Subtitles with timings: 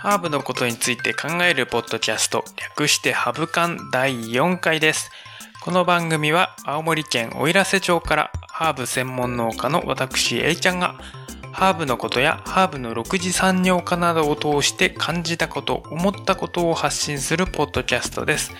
[0.00, 5.10] ハーブのことについて考えるポッドキャスト、略してハブカン第4回です。
[5.60, 11.00] この番組は青森県おいらせ町からハーブ専門農家の私、えいちゃんが
[11.50, 18.52] ハーブのことやハーブの6次産業化などを通して感じたこと、思ったことを発信するポッドキャストです。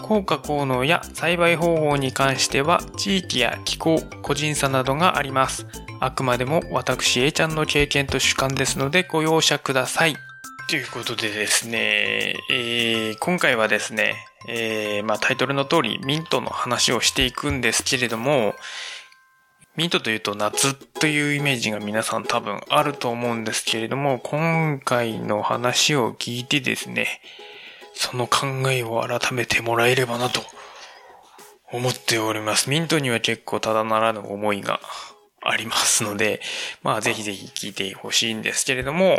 [0.00, 5.68] 効果効能や栽培方法に関しては地域や気候、個人差などがあります。
[6.00, 10.16] あくまでも私 A ちゃんの経験と主観ですのでご容赦ください。
[10.70, 18.54] ということでですね、えー、今回はですね、えー、まあタイトルの通りミントの話をしていくんですけれども、
[19.76, 27.20] ミントというと夏というイメージが皆さん多分あると思うんですけれども、今回の話を聞いてですね、
[27.92, 30.40] その考えを改めてもらえればなと
[31.72, 32.70] 思っております。
[32.70, 34.78] ミントには結構ただならぬ思いが
[35.42, 36.40] ありますので、
[36.84, 39.18] まあぜひぜひ聞いてほしいんですけれども、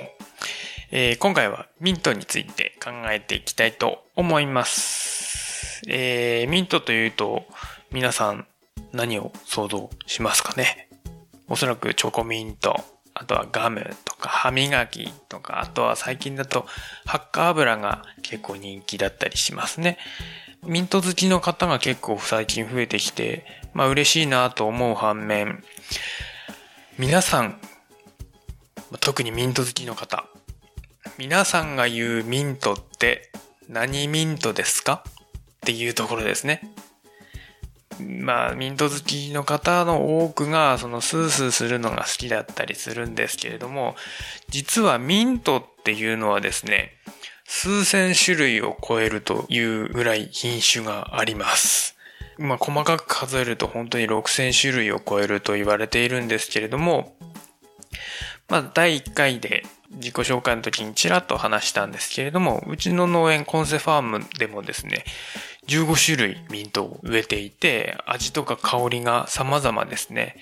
[0.94, 5.82] えー、今回はミントについて考えていきたいと思います。
[5.88, 7.46] えー、ミントというと
[7.94, 8.46] 皆さん
[8.92, 10.90] 何を想像しますかね？
[11.48, 12.76] おそらくチョコミント、
[13.14, 16.66] あとはガムとか歯磨きとか、あとは最近だと
[17.06, 19.98] ハッカー油が結構人気だったりしますね。
[20.66, 25.64] ミント好きの方が結構最近増えてきて、まあ嬉しいなと思う反面、
[27.00, 27.62] 皆さん、
[29.00, 30.26] 特にミント好きの方、
[31.18, 33.32] 皆さんが言うミントって
[33.70, 35.04] 何ミントですか？
[35.06, 36.74] っていうところですね。
[38.00, 43.96] まあ、ミント好きの方の多くが、そのスースーするのが好きだったりするんですけれども、
[44.50, 46.94] 実はミントっていうのはですね、
[47.46, 51.96] 数千種類を超えるというぐらい品種があります。
[52.40, 57.16] まあ、細かく数えると本当に6000種類を超えると言われているんですけれども、
[58.48, 59.64] まあ、第1回で
[59.96, 65.04] 自己紹介の時にちらっと話したんですけれども、うちの農園コンセファームでもですね、
[65.68, 70.36] 15種類ミントを植えていて、味とか香りが様々ですね。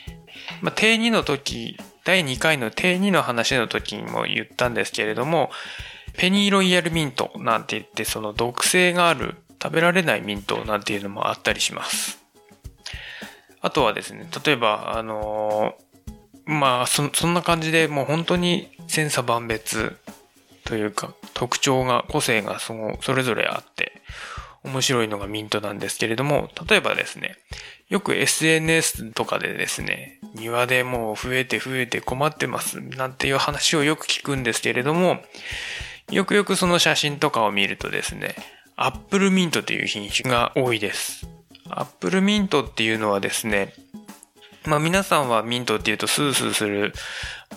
[0.62, 5.52] まあ、定2の時、第2回の定2の話の時にも言ったんですけれども、
[6.18, 12.20] ペニーロイヤルミントなんて言って、その毒性がある食べられないミントなんていうのもあったりします。
[13.62, 15.89] あとはですね、例えば、あのー、
[16.50, 19.96] まあそ、そんな感じでもう本当に千差万別
[20.66, 24.02] というか特徴が、個性がそのそれぞれあって、
[24.64, 27.36] 面白いのがミントなんですけれども、例えばですね、
[27.88, 35.20] よく SNS とかでですね、庭でもう増えて増えて困ってますなんていう話をよく聞くんですけれども、
[36.10, 38.36] よくよくその写真とかを見るとですね、
[38.76, 41.28] アップルミントという品種が多いです。
[41.70, 43.74] アップルミントっていうのはですね、
[44.66, 46.94] まあ皆さんはミントっていうとスースーする、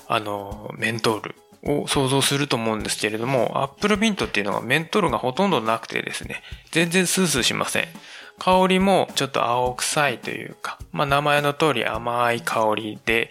[0.08, 7.88] あの、メントールを想像すると思うんですけれども、アップルミントっていうのはメントールがほとんどなくてですね、全然スースーしません。
[8.38, 13.30] 香りもちょっと青臭いというか、まあ名前の通り甘い香りで、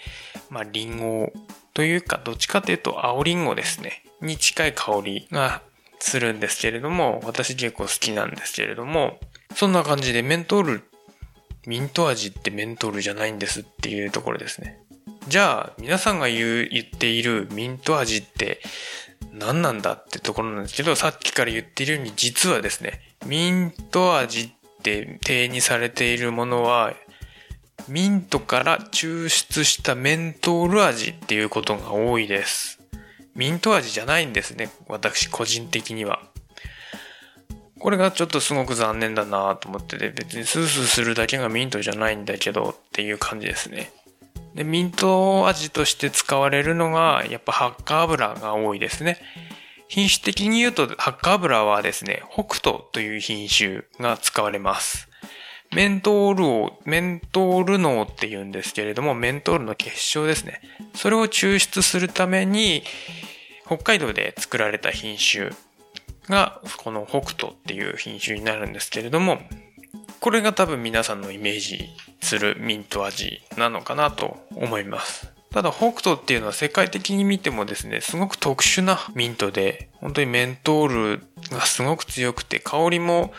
[0.50, 1.34] まあリンゴ
[1.74, 5.62] というか、どっちかというと青リンゴですね、に近い香りが
[6.00, 9.20] するんですけれども、私結構好きなんですけれども、
[9.56, 10.84] そんな感じでメントール、
[11.68, 14.80] ミント味ってメントールじゃないんですっていうところですね。
[15.28, 18.62] じゃあ、皆さんが言う、言っているミント味って
[19.32, 24.52] 何なんだってところなんですけど、さっきから言っているように実はですね、ミント味っ
[24.82, 26.94] て定義されているものは、
[27.88, 32.80] ミントから抽出したメントール味っていうことが多いです。
[33.36, 34.70] ミント味じゃないんですね。
[34.88, 36.31] 私個人的には。
[37.81, 43.92] これがちょっとすごく残念だなと思ってて、別にスースーするだけがミントじゃないんだけどっていう感じですね。
[44.53, 49.18] で、ミント味として使われるのが、やっぱハッカ油が多いですね。
[49.88, 55.09] 品種的に言うと、ハッカ油はですね、北斗という品種が使われます。
[55.74, 60.62] メントールを、メントール脳って言うんですけれども、メントールの結晶ですね。
[60.94, 62.83] それを抽出するために、
[63.66, 65.51] 北海道で作られた品種
[66.27, 69.39] が、この北斗っていう品種になるんですけれども、
[70.19, 71.89] これが多分皆さんのイメージ
[72.21, 75.31] するミント味なのかなと思います。
[75.51, 83.33] ただ北斗っていうのは世界的に見てもですね、すごく特殊なミントで、本当にメントールがすごく強くて、香りも、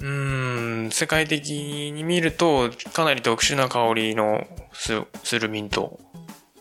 [0.00, 6.00] うーん、世界的に見るとかなり特殊な香りのするミント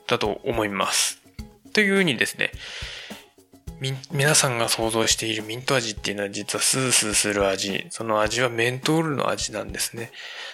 [0.08, 1.20] だと思います。
[1.74, 2.52] というふうにですね、
[4.12, 7.86] 皆さんが想像しているミント味っていうのは実はスースーする味。
[7.90, 10.12] その味はメントールの味なんですね。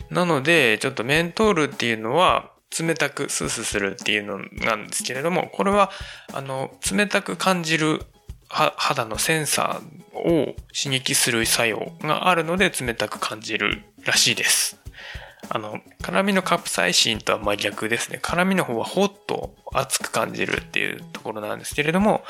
[0.09, 5.91] なので、ちょっとメントールっていうのは冷たくスースーするっていうのなんですけれども、これは、
[6.33, 8.01] あの、冷たく感じる
[8.49, 14.79] 肌のセンサーを刺激する作用があるので冷たく感じるらしいです。
[15.49, 18.19] あの、辛みのカプサイシンとは真逆ですね。
[18.21, 22.23] 辛みの方はほっと熱く感じるっていうところなんですけれども、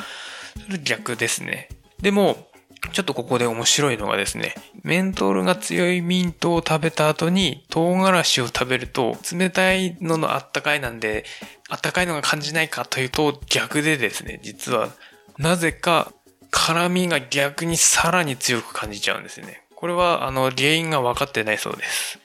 [0.84, 1.70] 逆ですね。
[2.02, 2.50] でも、
[2.94, 11.26] ちょっとここで面白いのがですね、メントールが強いミントを食べた後に唐辛子を食べると冷たいののあったかいなんで、
[11.70, 14.90] あったかいのが感じないかというと逆でですね、実は
[15.38, 16.14] なぜか
[16.52, 19.64] 辛みが逆にさらに強く感じちゃうんですね。
[19.76, 22.20] これはあの原因が分かってないそうです。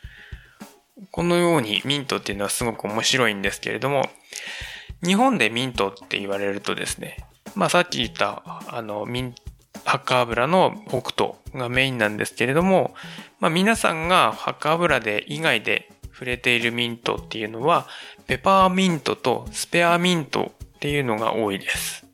[1.10, 4.08] このようにミントっていうのはすごく面白いんですけれども、
[5.04, 7.18] 日本でミントって言われるとですね、
[7.54, 9.34] まあさっき言ったあのミン
[9.84, 12.94] ハッカ油の北斗がメインなんですけれども、
[13.40, 17.86] まあ皆さんがハッカ油で以外で触れているミントっていうのは、
[18.26, 22.06] ペパーミントとスペアミントっていうのが多いです。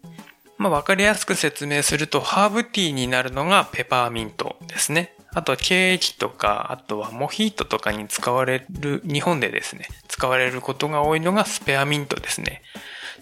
[0.58, 5.14] まあわかりやすく説明すると、ハーブティーになるのがペパーミントですね。
[5.32, 12.62] あとはケーキとか、あとはモヒートとかに使われる、日本でですね、使われることが多いのがスペアミントですね。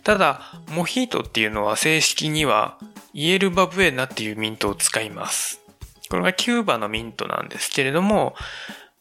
[0.04, 0.40] ただ、
[0.70, 2.78] モヒートっていうのは正式には
[3.12, 5.60] イエルバブエナっていうミントを使います。
[6.08, 8.34] これがキューバのミントなんですけれども、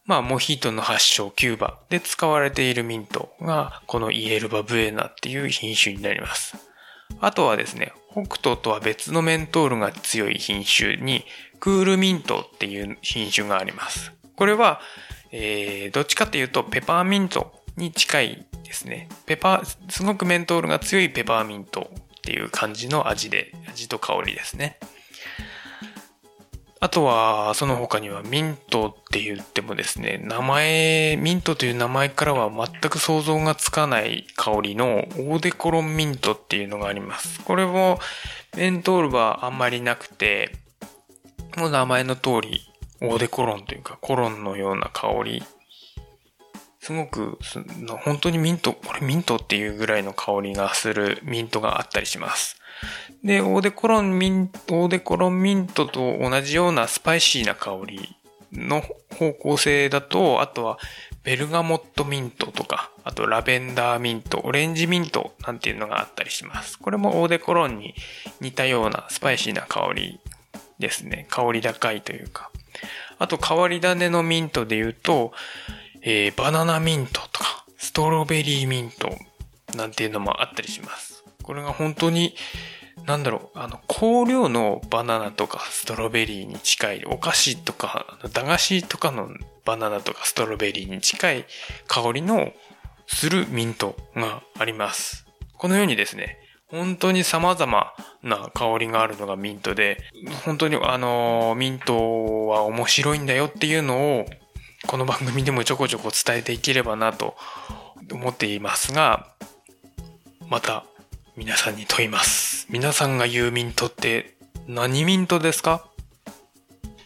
[0.06, 6.56] まあ、モヒートの発祥、キューバで使われているミントが、このイエルバブエナっていう品種になります。
[7.20, 11.26] あとはですね、北斗とは別のメントールが強い品種に、
[11.60, 14.14] クールミントっていう品種があります。
[14.36, 14.80] これは、
[15.32, 19.10] えー、どっちかっていうとペパーミントに近いですね。
[19.26, 24.78] ペパー、すごくメントールが強いペパーミントっていう感じの味で、味と香りですね。
[26.80, 37.42] あとは、その他にはミントって言ってもですね、名前、ミントという名前からは全く想像がつかない香りのオーデコロンミントっていうのがあります。
[37.44, 38.00] これも
[38.56, 40.52] メントールはあんまりなくて、
[41.56, 42.62] もう名前の通り、
[43.02, 45.44] オーデコロンというかコロンのような香り。
[46.80, 47.38] すごく、
[48.04, 52.58] 本当にミント、これミントっていうぐらいの香りがするミントがあったりします。
[53.24, 58.16] で、オーデコロンミント、オーデコロンミントと同じようなスパイシーな香り
[58.54, 58.84] の
[59.18, 60.78] 方向性だと、あとは
[61.24, 66.80] ベルガモットミントとか、あとラベンダーミント、オレンジミントなんていうのがあったりします。
[66.80, 67.96] これもオーデコロンに
[68.40, 70.20] 似たようなスパイシーな香り
[70.80, 71.26] ですね。
[71.30, 72.52] 香り高いというか。
[73.20, 75.34] あと変わり種のミントで言うと、
[76.10, 79.10] えー、バナナミントとか、ストロベリーミント
[79.76, 81.26] なんていうのもあったりします。
[81.44, 82.34] これが本当に、
[83.06, 89.28] なんだろう、あの、香料のバナナとかストロベリーに近い、お菓子とか、駄菓子とかの
[89.66, 91.46] バナナとかストロベリーに近い
[91.88, 92.54] 香りの
[93.08, 95.26] するミントがあります。
[95.58, 96.38] このようにですね、
[96.68, 97.94] 本当に様々
[98.24, 99.98] な香りがあるのがミントで、
[100.46, 104.26] 本当にあの、ミントは面白いんだよっていうのを、
[104.88, 107.36] この番組でもちょこちょこ伝えていければなと
[108.12, 109.28] 思っていますが、
[110.48, 110.86] また
[111.36, 112.66] 皆さんに問います。
[112.70, 115.86] 皆さんが言うミントって何ミントですか？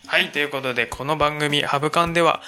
[0.08, 2.42] はい、ということでこの番組ハブカンでは